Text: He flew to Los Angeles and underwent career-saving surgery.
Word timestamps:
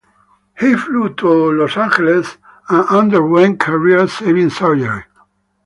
He 0.59 0.75
flew 0.75 1.13
to 1.13 1.27
Los 1.29 1.77
Angeles 1.77 2.39
and 2.69 2.87
underwent 2.89 3.59
career-saving 3.59 4.49
surgery. 4.49 5.03